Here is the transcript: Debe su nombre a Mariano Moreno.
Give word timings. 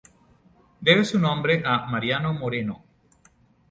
Debe 0.79 1.05
su 1.05 1.19
nombre 1.19 1.61
a 1.63 1.85
Mariano 1.85 2.33
Moreno. 2.33 2.83